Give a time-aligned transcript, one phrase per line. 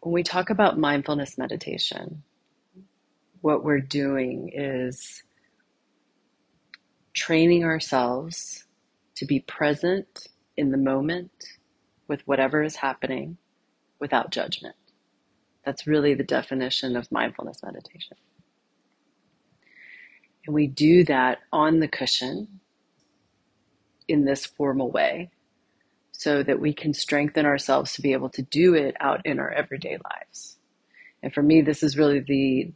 [0.00, 2.22] When we talk about mindfulness meditation,
[3.42, 5.22] what we're doing is
[7.12, 8.64] training ourselves
[9.16, 10.26] to be present
[10.56, 11.30] in the moment
[12.08, 13.36] with whatever is happening
[13.98, 14.76] without judgment.
[15.66, 18.16] That's really the definition of mindfulness meditation.
[20.46, 22.60] And we do that on the cushion
[24.08, 25.30] in this formal way
[26.20, 29.50] so that we can strengthen ourselves to be able to do it out in our
[29.50, 30.58] everyday lives.
[31.22, 32.70] And for me, this is really the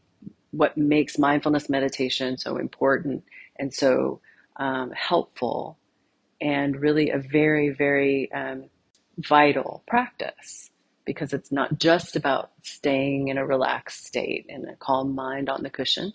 [0.53, 3.23] what makes mindfulness meditation so important
[3.59, 4.23] and so
[4.57, 5.77] um, helpful
[6.41, 8.65] and really a very, very um,
[9.19, 10.71] vital practice
[11.05, 15.63] because it's not just about staying in a relaxed state and a calm mind on
[15.63, 16.15] the cushion.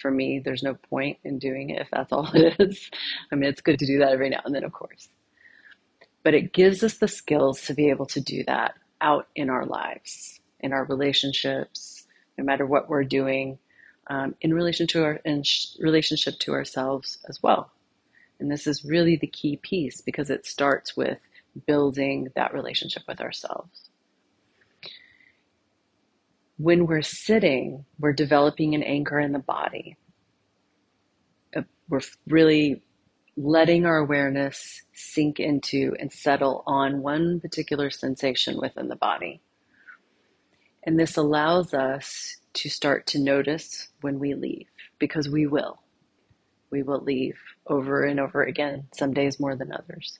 [0.00, 2.90] For me, there's no point in doing it if that's all it is.
[3.30, 5.10] I mean, it's good to do that every now and then, of course.
[6.22, 9.66] But it gives us the skills to be able to do that out in our
[9.66, 12.06] lives, in our relationships,
[12.38, 13.58] no matter what we're doing,
[14.08, 17.70] um, in relation to our in sh- relationship to ourselves as well.
[18.38, 21.18] And this is really the key piece because it starts with
[21.66, 23.88] building that relationship with ourselves.
[26.58, 29.96] When we're sitting, we're developing an anchor in the body.
[31.54, 32.82] Uh, we're really
[33.36, 39.40] letting our awareness sink into and settle on one particular sensation within the body.
[40.84, 44.66] And this allows us to start to notice when we leave,
[44.98, 45.80] because we will.
[46.70, 50.18] We will leave over and over again, some days more than others.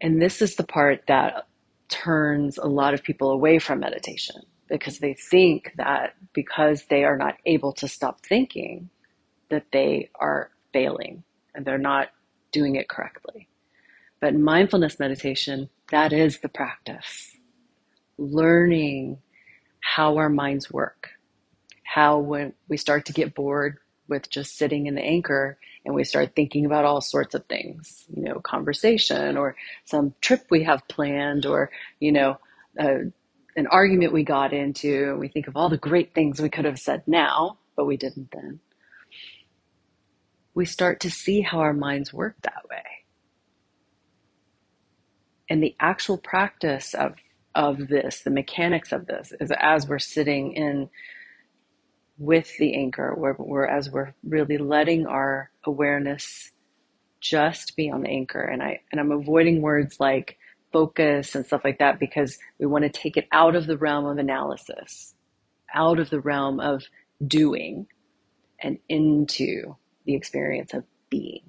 [0.00, 1.46] And this is the part that
[1.88, 7.16] turns a lot of people away from meditation because they think that because they are
[7.16, 8.90] not able to stop thinking,
[9.48, 11.24] that they are failing
[11.58, 12.10] and they're not
[12.52, 13.48] doing it correctly.
[14.20, 17.36] But mindfulness meditation, that is the practice.
[18.16, 19.18] Learning
[19.80, 21.10] how our minds work,
[21.82, 26.04] how when we start to get bored with just sitting in the anchor and we
[26.04, 30.86] start thinking about all sorts of things, you know, conversation or some trip we have
[30.86, 32.38] planned or, you know,
[32.80, 32.98] uh,
[33.56, 36.66] an argument we got into and we think of all the great things we could
[36.66, 38.60] have said now, but we didn't then.
[40.58, 42.82] We start to see how our minds work that way.
[45.48, 47.14] And the actual practice of
[47.54, 50.90] of this, the mechanics of this, is as we're sitting in
[52.18, 56.50] with the anchor, where we're as we're really letting our awareness
[57.20, 58.42] just be on the anchor.
[58.42, 60.38] And I and I'm avoiding words like
[60.72, 64.06] focus and stuff like that because we want to take it out of the realm
[64.06, 65.14] of analysis,
[65.72, 66.82] out of the realm of
[67.24, 67.86] doing,
[68.60, 69.76] and into
[70.08, 71.42] the experience of being.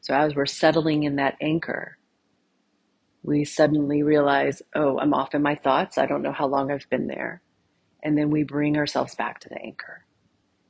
[0.00, 1.96] So as we're settling in that anchor,
[3.22, 5.96] we suddenly realize, oh, I'm off in my thoughts.
[5.96, 7.40] I don't know how long I've been there.
[8.02, 10.04] And then we bring ourselves back to the anchor.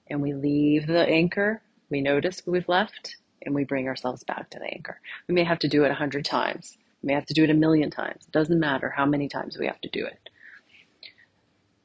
[0.08, 4.58] And we leave the anchor, we notice we've left, and we bring ourselves back to
[4.58, 5.00] the anchor.
[5.28, 6.76] We may have to do it a hundred times.
[7.02, 8.26] We may have to do it a million times.
[8.26, 10.28] It doesn't matter how many times we have to do it.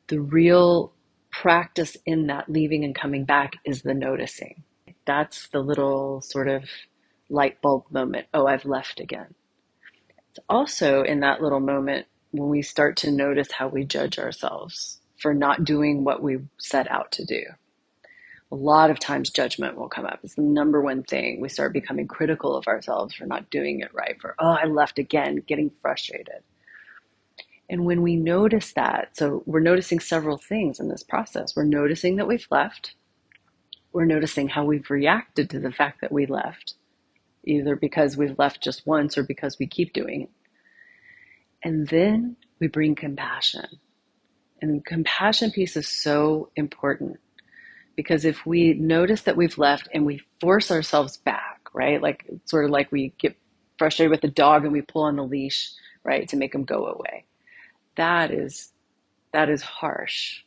[0.08, 0.92] The real
[1.42, 4.64] practice in that leaving and coming back is the noticing.
[5.08, 6.66] That's the little sort of
[7.30, 8.28] light bulb moment.
[8.32, 9.34] Oh, I've left again.
[10.30, 15.00] It's also in that little moment when we start to notice how we judge ourselves
[15.18, 17.42] for not doing what we set out to do.
[18.52, 20.20] A lot of times judgment will come up.
[20.24, 21.42] It's the number one thing.
[21.42, 25.00] We start becoming critical of ourselves for not doing it right, for, oh, I left
[25.00, 26.44] again, getting frustrated.
[27.72, 31.56] And when we notice that, so we're noticing several things in this process.
[31.56, 32.96] We're noticing that we've left.
[33.94, 36.76] We're noticing how we've reacted to the fact that we left
[37.46, 40.30] either because we've left just once or because we keep doing it.
[41.64, 43.66] And then we bring compassion.
[44.62, 47.20] And the compassion piece is so important
[47.96, 52.02] because if we notice that we've left and we force ourselves back, right?
[52.02, 53.38] Like sort of like we get
[53.78, 55.72] frustrated with the dog and we pull on the leash,
[56.04, 57.26] right, to make him go away.
[57.98, 58.74] That is
[59.34, 60.42] that is harsh.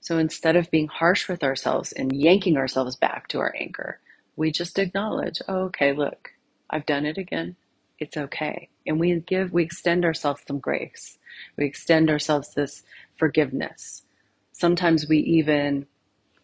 [0.00, 4.00] So instead of being harsh with ourselves and yanking ourselves back to our anchor,
[4.36, 6.32] we just acknowledge, oh, okay, look,
[6.70, 7.56] I've done it again.
[7.98, 8.70] It's okay.
[8.86, 11.18] And we give, we extend ourselves some grace.
[11.58, 12.84] We extend ourselves this
[13.18, 14.04] forgiveness.
[14.52, 15.86] Sometimes we even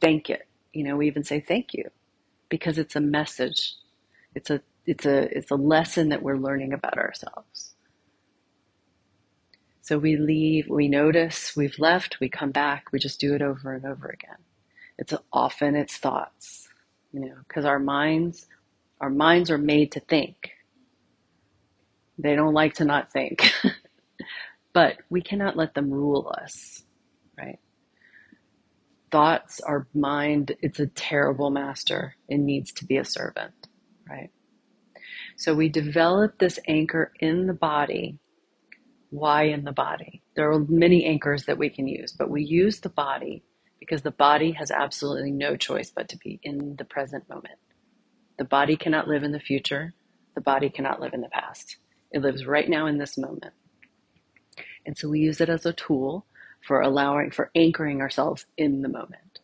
[0.00, 0.48] thank it.
[0.74, 1.90] You know, we even say thank you
[2.50, 3.74] because it's a message.
[4.34, 7.75] It's a, it's a, it's a lesson that we're learning about ourselves.
[9.86, 13.72] So we leave, we notice we've left, we come back, we just do it over
[13.72, 14.38] and over again.
[14.98, 16.68] It's often it's thoughts
[17.16, 18.46] you know, because our minds,
[19.00, 20.50] our minds are made to think.
[22.18, 23.50] They don't like to not think.
[24.74, 26.82] but we cannot let them rule us,
[27.38, 27.58] right?
[29.10, 32.16] Thoughts, our mind, it's a terrible master.
[32.28, 33.54] It needs to be a servant,
[34.06, 34.30] right?
[35.36, 38.18] So we develop this anchor in the body.
[39.10, 40.22] Why in the body?
[40.34, 43.44] There are many anchors that we can use, but we use the body
[43.78, 47.58] because the body has absolutely no choice but to be in the present moment.
[48.38, 49.94] The body cannot live in the future.
[50.34, 51.76] The body cannot live in the past.
[52.10, 53.54] It lives right now in this moment.
[54.84, 56.26] And so we use it as a tool
[56.66, 59.40] for allowing, for anchoring ourselves in the moment.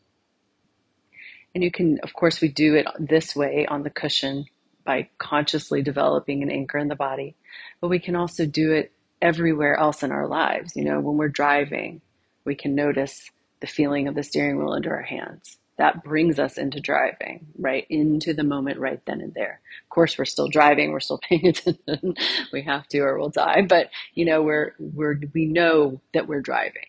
[1.55, 4.47] And you can, of course, we do it this way on the cushion
[4.85, 7.37] by consciously developing an anchor in the body,
[7.81, 10.77] but we can also do it everywhere else in our lives.
[10.77, 12.03] You know, when we're driving,
[12.45, 13.31] we can notice
[13.61, 15.59] the feeling of the steering wheel under our hands.
[15.79, 17.87] That brings us into driving, right?
[17.91, 19.61] Into the moment right then and there.
[19.85, 22.17] Of course, we're still driving, we're still paying attention.
[22.53, 26.43] we have to or we'll die, but you know, we're, we're, we know that we're
[26.43, 26.87] driving.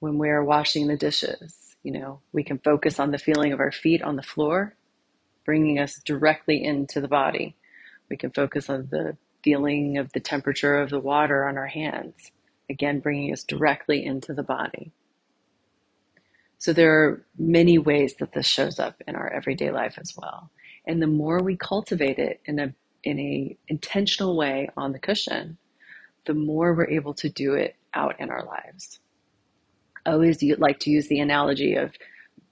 [0.00, 3.72] When we're washing the dishes, you know, we can focus on the feeling of our
[3.72, 4.74] feet on the floor
[5.44, 7.56] bringing us directly into the body.
[8.10, 12.32] We can focus on the feeling of the temperature of the water on our hands,
[12.70, 14.92] again, bringing us directly into the body.
[16.58, 20.50] So there are many ways that this shows up in our everyday life as well.
[20.86, 25.58] And the more we cultivate it in a in a intentional way on the cushion,
[26.24, 29.00] the more we're able to do it out in our lives.
[30.06, 31.92] I always like to use the analogy of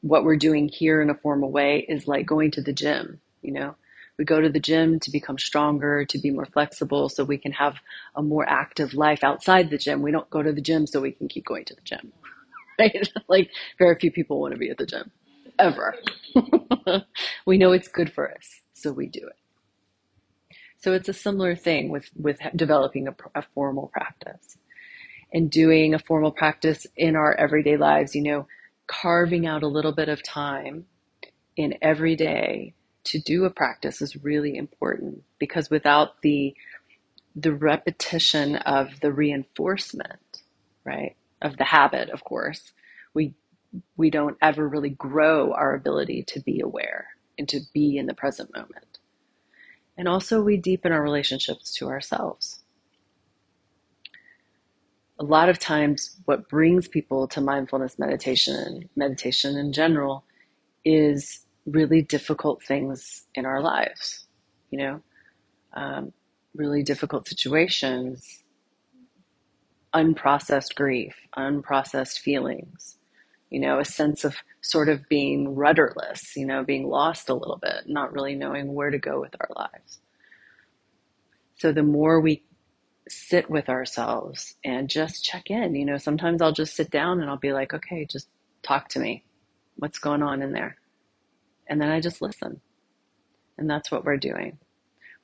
[0.00, 3.52] what we're doing here in a formal way is like going to the gym, you
[3.52, 3.76] know.
[4.20, 7.52] We go to the gym to become stronger, to be more flexible, so we can
[7.52, 7.76] have
[8.14, 10.02] a more active life outside the gym.
[10.02, 12.12] We don't go to the gym so we can keep going to the gym,
[12.78, 13.10] right?
[13.28, 15.10] like, very few people want to be at the gym,
[15.58, 15.96] ever.
[17.46, 19.38] we know it's good for us, so we do it.
[20.76, 24.58] So it's a similar thing with, with developing a, a formal practice
[25.32, 28.14] and doing a formal practice in our everyday lives.
[28.14, 28.48] You know,
[28.86, 30.84] carving out a little bit of time
[31.56, 32.74] in every day
[33.10, 36.54] to do a practice is really important because without the
[37.36, 40.42] the repetition of the reinforcement,
[40.84, 42.72] right, of the habit, of course,
[43.14, 43.34] we
[43.96, 47.08] we don't ever really grow our ability to be aware
[47.38, 48.98] and to be in the present moment.
[49.96, 52.60] And also we deepen our relationships to ourselves
[55.20, 60.24] a lot of times what brings people to mindfulness meditation meditation in general
[60.84, 64.26] is really difficult things in our lives
[64.70, 65.00] you know
[65.74, 66.12] um,
[66.54, 68.42] really difficult situations
[69.94, 72.96] unprocessed grief unprocessed feelings
[73.50, 77.58] you know a sense of sort of being rudderless you know being lost a little
[77.60, 80.00] bit not really knowing where to go with our lives
[81.56, 82.42] so the more we
[83.10, 85.74] sit with ourselves and just check in.
[85.74, 88.28] You know, sometimes I'll just sit down and I'll be like, okay, just
[88.62, 89.24] talk to me.
[89.76, 90.76] What's going on in there?
[91.70, 92.60] And then I just listen.
[93.56, 94.58] And that's what we're doing.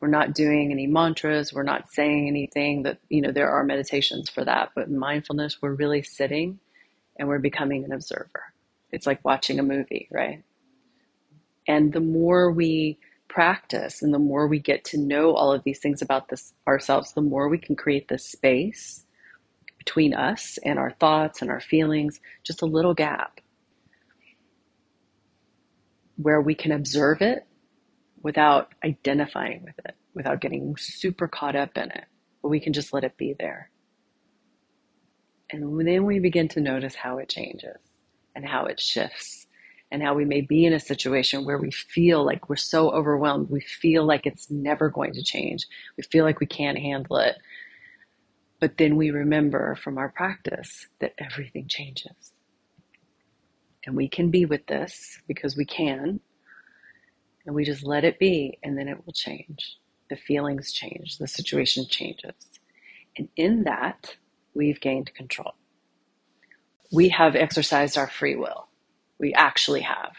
[0.00, 1.52] We're not doing any mantras.
[1.52, 4.70] We're not saying anything that, you know, there are meditations for that.
[4.74, 6.60] But mindfulness, we're really sitting
[7.18, 8.52] and we're becoming an observer.
[8.92, 10.44] It's like watching a movie, right?
[11.66, 15.80] And the more we practice and the more we get to know all of these
[15.80, 19.04] things about this ourselves, the more we can create this space
[19.78, 23.40] between us and our thoughts and our feelings, just a little gap
[26.16, 27.46] where we can observe it
[28.22, 32.04] without identifying with it, without getting super caught up in it,
[32.42, 33.70] but we can just let it be there.
[35.50, 37.76] And then we begin to notice how it changes
[38.34, 39.46] and how it shifts
[39.92, 43.48] and how we may be in a situation where we feel like we're so overwhelmed.
[43.48, 45.66] We feel like it's never going to change.
[45.96, 47.36] We feel like we can't handle it.
[48.58, 52.32] But then we remember from our practice that everything changes.
[53.86, 56.20] And we can be with this because we can.
[57.46, 59.78] And we just let it be, and then it will change.
[60.10, 62.34] The feelings change, the situation changes.
[63.18, 64.16] And in that,
[64.54, 65.54] we've gained control.
[66.92, 68.68] We have exercised our free will
[69.20, 70.12] we actually have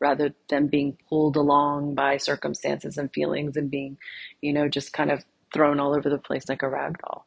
[0.00, 3.98] rather than being pulled along by circumstances and feelings and being,
[4.42, 7.26] you know, just kind of thrown all over the place like a rag doll.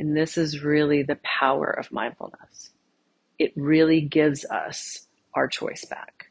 [0.00, 2.70] And this is really the power of mindfulness.
[3.38, 6.26] It really gives us our choice back.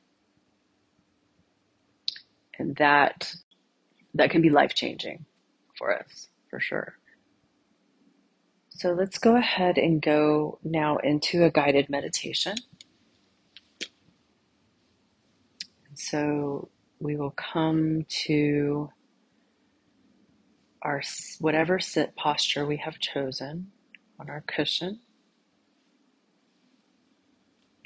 [2.57, 3.33] And that
[4.13, 5.25] that can be life changing
[5.77, 6.95] for us, for sure.
[8.69, 12.55] So let's go ahead and go now into a guided meditation.
[15.95, 16.69] So
[16.99, 18.89] we will come to
[20.81, 21.01] our
[21.39, 23.71] whatever sit posture we have chosen
[24.19, 24.99] on our cushion.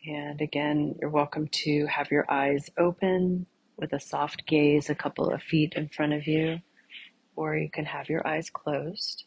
[0.08, 3.46] And again, you're welcome to have your eyes open
[3.76, 6.60] with a soft gaze a couple of feet in front of you,
[7.36, 9.26] or you can have your eyes closed.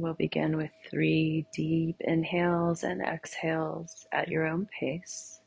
[0.00, 5.39] We'll begin with three deep inhales and exhales at your own pace.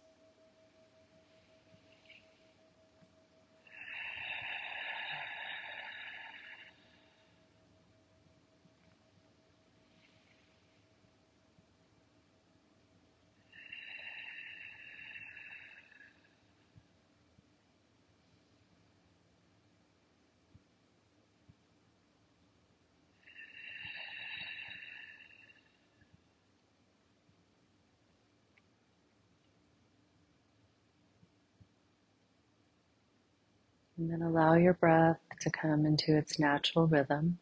[33.98, 37.40] And then allow your breath to come into its natural rhythm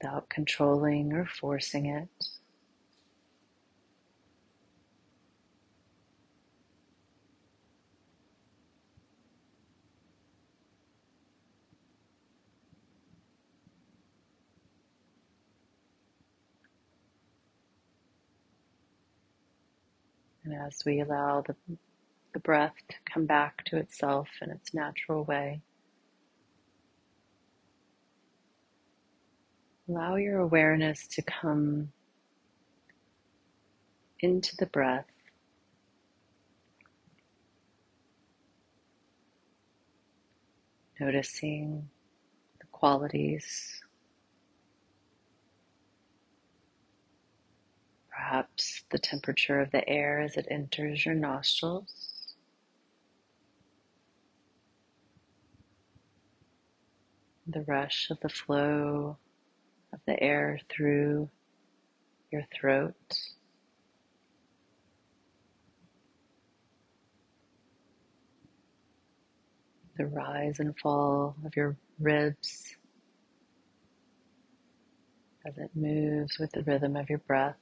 [0.00, 2.08] without controlling or forcing it.
[20.44, 21.56] And as we allow the,
[22.32, 25.62] the breath to come back to itself in its natural way,
[29.88, 31.92] allow your awareness to come
[34.20, 35.06] into the breath.
[41.00, 41.88] Noticing
[42.60, 43.80] the qualities
[48.10, 52.07] perhaps the temperature of the air as it enters your nostrils.
[57.50, 59.16] The rush of the flow
[59.94, 61.30] of the air through
[62.30, 62.94] your throat.
[69.96, 72.76] The rise and fall of your ribs
[75.46, 77.56] as it moves with the rhythm of your breath.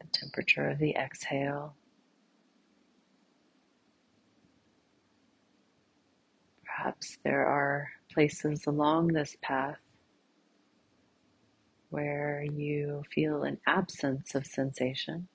[0.00, 1.74] The temperature of the exhale.
[6.88, 9.76] Perhaps there are places along this path
[11.90, 15.28] where you feel an absence of sensation.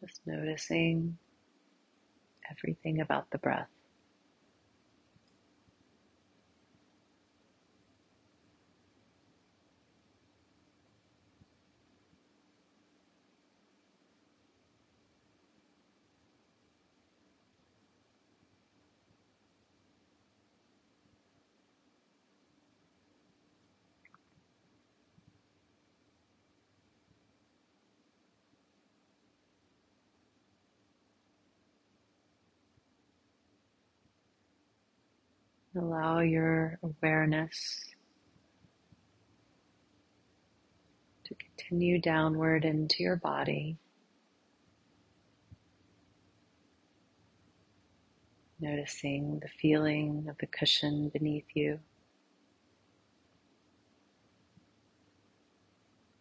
[0.00, 1.18] Just noticing
[2.50, 3.68] everything about the breath.
[35.76, 37.84] Allow your awareness
[41.24, 43.76] to continue downward into your body.
[48.58, 51.78] Noticing the feeling of the cushion beneath you,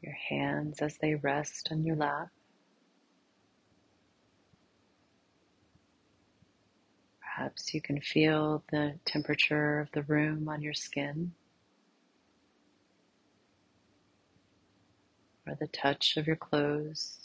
[0.01, 2.27] your hands as they rest on your lap.
[7.35, 11.33] Perhaps you can feel the temperature of the room on your skin
[15.45, 17.24] or the touch of your clothes.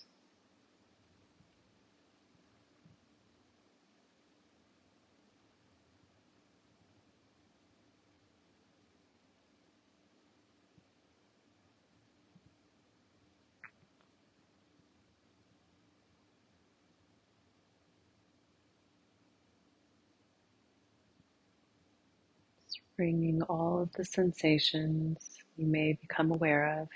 [23.01, 25.19] Bringing all of the sensations
[25.57, 26.89] you may become aware of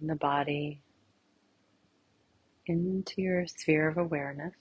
[0.00, 0.82] in the body
[2.66, 4.54] into your sphere of awareness.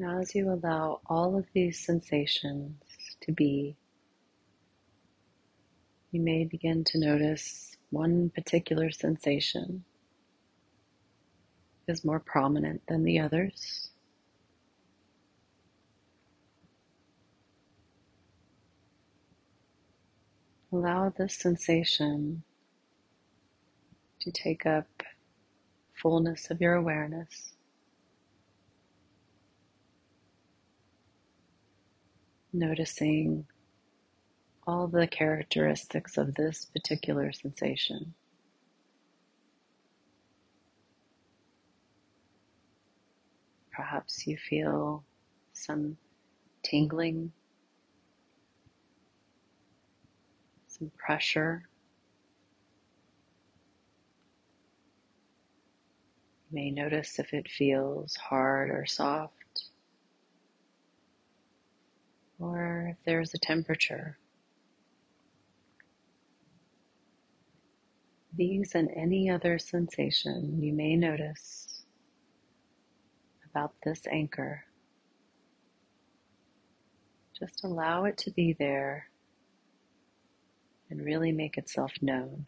[0.00, 2.80] Now, as you allow all of these sensations
[3.20, 3.76] to be,
[6.12, 9.84] you may begin to notice one particular sensation
[11.88, 13.90] is more prominent than the others.
[20.72, 22.44] Allow this sensation
[24.20, 25.02] to take up
[26.00, 27.54] fullness of your awareness.
[32.52, 33.46] Noticing
[34.66, 38.14] all the characteristics of this particular sensation.
[43.72, 45.04] Perhaps you feel
[45.52, 45.96] some
[46.62, 47.32] tingling,
[50.66, 51.68] some pressure.
[56.50, 59.37] You may notice if it feels hard or soft,
[62.38, 64.18] or if there's a temperature.
[68.36, 71.82] These and any other sensation you may notice
[73.50, 74.64] about this anchor.
[77.38, 79.08] Just allow it to be there
[80.90, 82.46] and really make itself known.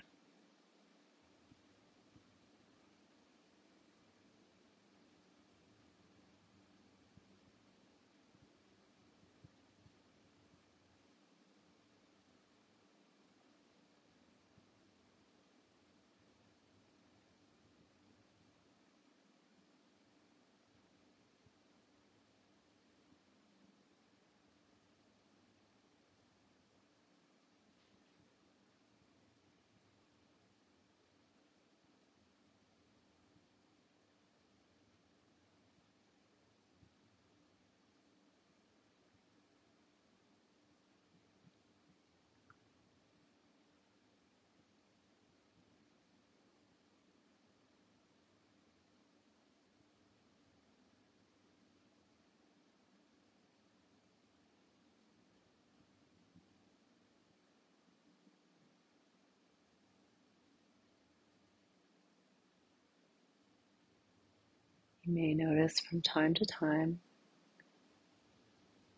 [65.10, 67.00] You may notice from time to time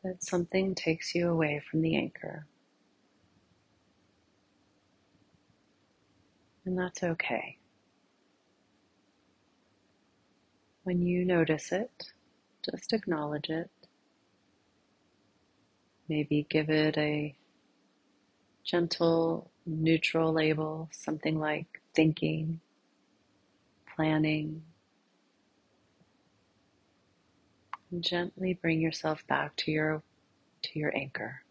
[0.05, 2.45] that something takes you away from the anchor.
[6.67, 7.57] And that's okay.
[10.83, 12.13] When you notice it,
[12.71, 13.71] just acknowledge it.
[16.11, 17.35] Maybe give it a
[18.65, 22.61] gentle, neutral label, something like thinking,
[23.97, 24.63] planning,
[27.93, 30.03] and gently bring yourself back to your
[30.63, 31.43] to your anchor.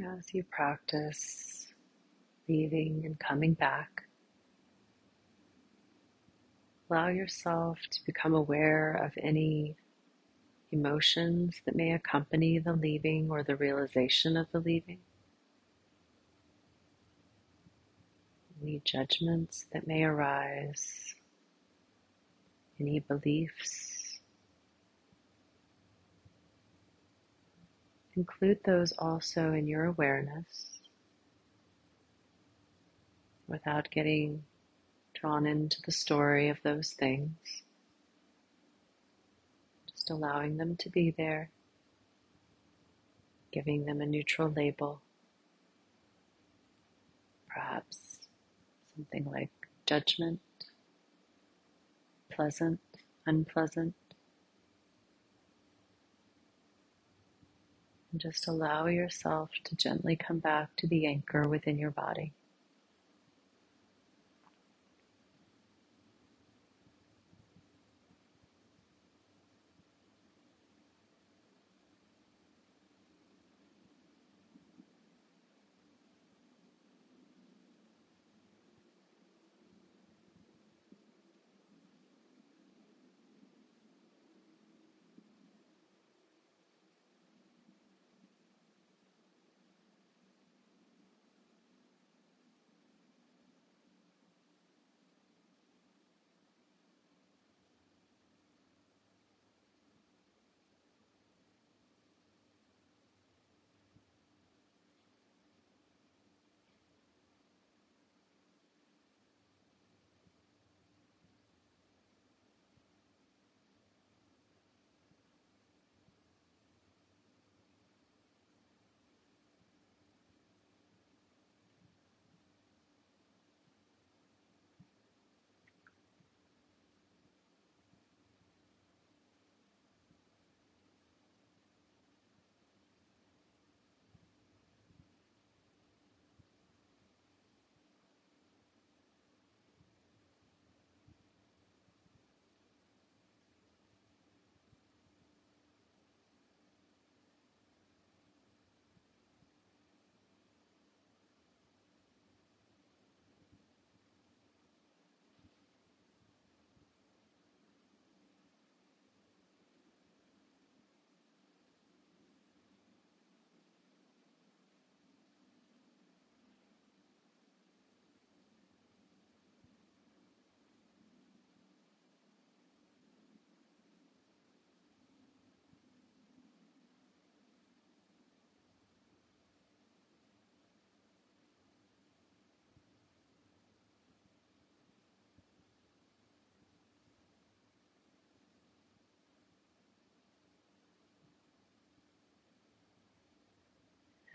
[0.00, 1.66] As you practice
[2.48, 4.04] leaving and coming back,
[6.88, 9.76] allow yourself to become aware of any
[10.72, 15.00] emotions that may accompany the leaving or the realization of the leaving,
[18.62, 21.14] any judgments that may arise,
[22.80, 23.97] any beliefs.
[28.18, 30.80] Include those also in your awareness
[33.46, 34.42] without getting
[35.14, 37.62] drawn into the story of those things
[39.88, 41.50] just allowing them to be there,
[43.52, 45.00] giving them a neutral label,
[47.48, 48.20] perhaps
[48.96, 49.50] something like
[49.86, 50.40] judgment,
[52.32, 52.80] pleasant,
[53.26, 53.94] unpleasant.
[58.18, 62.32] And just allow yourself to gently come back to the anchor within your body.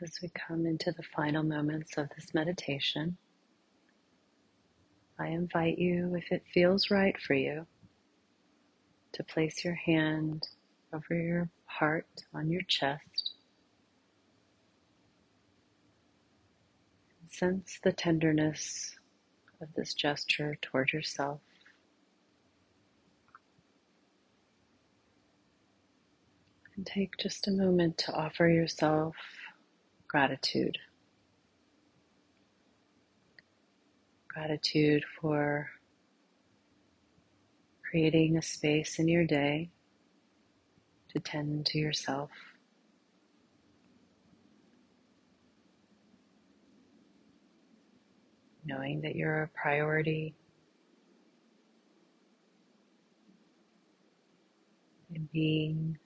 [0.03, 3.15] As we come into the final moments of this meditation,
[5.17, 7.65] I invite you, if it feels right for you,
[9.13, 10.45] to place your hand
[10.91, 13.31] over your heart on your chest.
[17.29, 18.97] Sense the tenderness
[19.61, 21.39] of this gesture toward yourself.
[26.75, 29.15] And take just a moment to offer yourself
[30.13, 30.77] gratitude.
[34.27, 35.71] Gratitude for
[37.89, 39.71] creating a space in your day
[41.09, 42.29] to tend to yourself.
[48.63, 50.35] Knowing that you're a priority
[55.11, 55.97] in being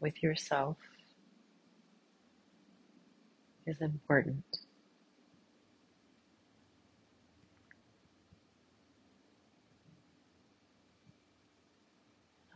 [0.00, 0.76] with yourself
[3.68, 4.42] is important.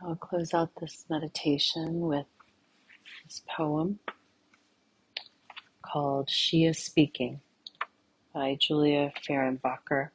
[0.01, 2.25] I'll close out this meditation with
[3.23, 3.99] this poem
[5.81, 7.41] called She is Speaking
[8.33, 10.09] by Julia Fehrenbacher.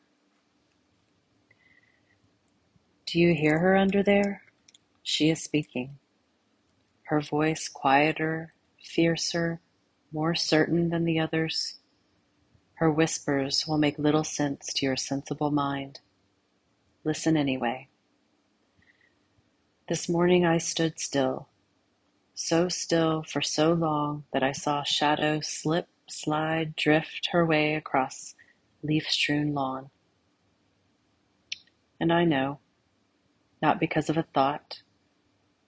[3.07, 4.43] Do you hear her under there?
[5.03, 5.99] She is speaking.
[7.05, 9.61] Her voice quieter, fiercer,
[10.13, 11.79] more certain than the others.
[12.75, 16.01] Her whispers will make little sense to your sensible mind.
[17.05, 17.89] Listen anyway.
[19.89, 21.49] This morning I stood still,
[22.35, 28.35] so still for so long that I saw shadow slip slide, drift her way across
[28.83, 29.91] leaf strewn lawn.
[32.01, 32.61] And I know,
[33.61, 34.83] not because of a thought,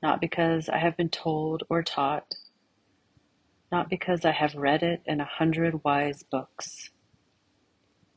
[0.03, 2.35] not because I have been told or taught,
[3.73, 6.91] not because I have read it in a hundred wise books.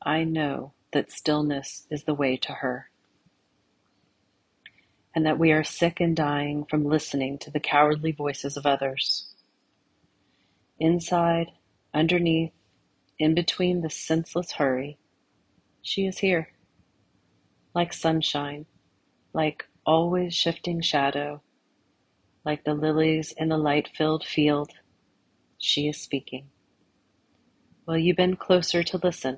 [0.03, 2.89] I know that stillness is the way to her,
[5.15, 9.27] and that we are sick and dying from listening to the cowardly voices of others.
[10.79, 11.51] Inside,
[11.93, 12.51] underneath,
[13.19, 14.97] in between the senseless hurry,
[15.81, 16.49] she is here,
[17.75, 18.65] like sunshine,
[19.33, 21.41] like always shifting shadow,
[22.45, 24.71] like the lilies in the light filled field.
[25.65, 26.49] She is speaking.
[27.88, 29.38] Will you bend closer to listen?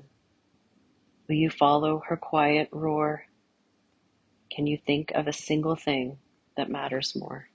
[1.28, 3.26] Will you follow her quiet roar?
[4.50, 6.18] Can you think of a single thing
[6.56, 7.48] that matters more?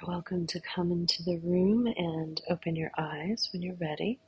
[0.00, 4.20] You're welcome to come into the room and open your eyes when you're ready.